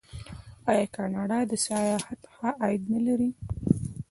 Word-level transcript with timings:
آیا 0.71 0.85
کاناډا 0.95 1.39
د 1.49 1.51
سیاحت 1.65 2.21
ښه 2.33 2.49
عاید 2.61 2.83
نلري؟ 2.93 3.29